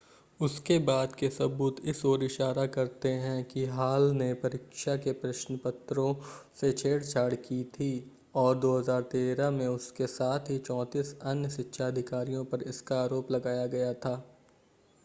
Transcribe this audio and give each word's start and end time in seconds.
उसके 0.39 0.77
बाद 0.79 1.13
के 1.15 1.29
सबूत 1.29 1.79
इस 1.85 2.03
ओर 2.05 2.23
इशारा 2.23 2.65
करते 2.67 3.09
है 3.15 3.43
कि 3.43 3.65
हॉल 3.65 4.09
ने 4.11 4.33
परीक्षा 4.35 4.95
के 4.95 5.11
प्रश्नपत्रों 5.19 6.13
से 6.61 6.71
छेड़छाड़ 6.71 7.33
की 7.35 7.63
थी 7.73 7.91
और 8.35 8.59
2013 8.59 9.51
में 9.51 9.67
उसके 9.67 10.07
साथ 10.07 10.49
ही 10.49 10.59
34 10.71 11.13
अन्य 11.25 11.49
शिक्षा 11.49 11.87
अधिकारियों 11.87 12.43
पर 12.45 12.63
इसका 12.63 13.01
आरोप 13.03 13.31
लगाया 13.31 13.65
गया 13.67 13.93
था 13.95 14.15